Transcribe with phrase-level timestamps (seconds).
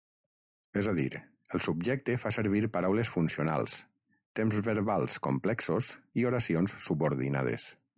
[0.81, 1.19] És a dir,
[1.57, 3.77] el subjecte fa servir paraules funcionals,
[4.41, 7.75] temps verbals complexos i oracions subordinades.